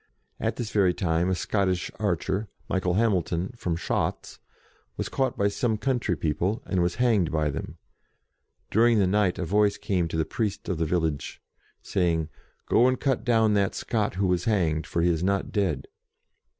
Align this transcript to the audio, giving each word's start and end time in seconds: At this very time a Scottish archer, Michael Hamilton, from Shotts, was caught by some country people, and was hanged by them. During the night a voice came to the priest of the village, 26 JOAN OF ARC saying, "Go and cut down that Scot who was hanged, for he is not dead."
At 0.39 0.55
this 0.55 0.71
very 0.71 0.95
time 0.95 1.29
a 1.29 1.35
Scottish 1.35 1.91
archer, 1.99 2.47
Michael 2.67 2.95
Hamilton, 2.95 3.53
from 3.55 3.75
Shotts, 3.75 4.39
was 4.97 5.09
caught 5.09 5.37
by 5.37 5.47
some 5.47 5.77
country 5.77 6.15
people, 6.15 6.63
and 6.65 6.81
was 6.81 6.95
hanged 6.95 7.31
by 7.31 7.51
them. 7.51 7.77
During 8.71 8.97
the 8.97 9.05
night 9.05 9.37
a 9.37 9.45
voice 9.45 9.77
came 9.77 10.07
to 10.07 10.17
the 10.17 10.25
priest 10.25 10.67
of 10.67 10.79
the 10.79 10.85
village, 10.85 11.39
26 11.41 11.41
JOAN 11.41 11.41
OF 11.41 11.67
ARC 11.67 11.85
saying, 12.25 12.29
"Go 12.65 12.87
and 12.87 12.99
cut 12.99 13.23
down 13.23 13.53
that 13.53 13.75
Scot 13.75 14.15
who 14.15 14.25
was 14.25 14.45
hanged, 14.45 14.87
for 14.87 15.03
he 15.03 15.09
is 15.11 15.23
not 15.23 15.51
dead." 15.51 15.85